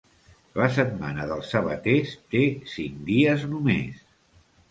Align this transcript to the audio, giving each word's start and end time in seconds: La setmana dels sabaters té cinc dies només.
La 0.59 0.69
setmana 0.77 1.25
dels 1.31 1.51
sabaters 1.55 2.15
té 2.35 2.43
cinc 2.73 2.97
dies 3.13 3.47
només. 3.55 4.01